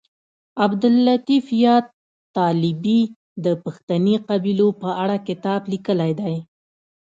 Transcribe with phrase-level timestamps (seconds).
[0.65, 1.85] عبداللطیف یاد
[2.35, 3.01] طالبي
[3.45, 6.35] د پښتني قبیلو په اړه کتاب لیکلی دی